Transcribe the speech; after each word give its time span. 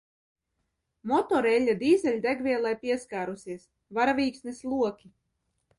Motoreļļa 1.11 1.75
dīzeļdegvielai 1.83 2.73
pieskārusies. 2.85 3.71
Varavīksnes 4.01 4.67
loki. 4.75 5.17